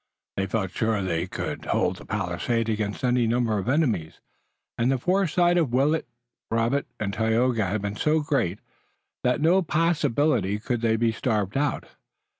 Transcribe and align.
They 0.35 0.47
felt 0.47 0.71
sure 0.71 1.03
they 1.03 1.27
could 1.27 1.65
hold 1.65 1.97
the 1.97 2.05
palisade 2.05 2.69
against 2.69 3.03
any 3.03 3.27
number 3.27 3.59
of 3.59 3.69
enemies, 3.69 4.19
and 4.75 4.91
the 4.91 4.97
foresight 4.97 5.59
of 5.59 5.73
Willet, 5.73 6.07
Robert 6.49 6.87
and 6.99 7.13
Tayoga 7.13 7.67
had 7.67 7.83
been 7.83 7.95
so 7.97 8.19
great 8.21 8.57
that 9.23 9.43
by 9.43 9.47
no 9.47 9.61
possibility 9.61 10.57
could 10.57 10.81
they 10.81 10.95
be 10.95 11.11
starved 11.11 11.55
out. 11.55 11.85